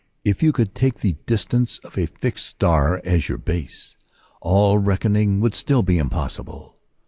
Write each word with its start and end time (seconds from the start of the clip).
If 0.25 0.41
you 0.41 0.51
could 0.51 0.73
take 0.73 1.01
the 1.01 1.13
distance 1.27 1.77
of 1.83 1.95
a 1.95 2.07
fixed 2.07 2.47
star 2.47 2.99
as 3.05 3.29
your 3.29 3.37
base, 3.37 3.97
all 4.41 4.79
reckoning 4.79 5.39
would 5.41 5.53
still 5.53 5.83
be 5.83 5.99
impossible. 5.99 6.77